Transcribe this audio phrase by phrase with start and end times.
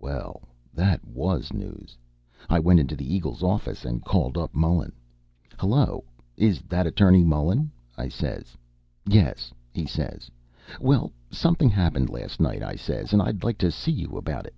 [0.00, 0.40] "Well,
[0.72, 1.98] that was news!
[2.48, 4.94] I went into the 'Eagle' office and called up Mullen.
[5.60, 6.04] "'Hello!
[6.34, 8.56] Is that Attorney Mullen?' I says.
[9.06, 10.30] "'Yes,' he says.
[10.80, 14.54] "'Well, something happened last night,' I says, 'and I'd like to see you about it.'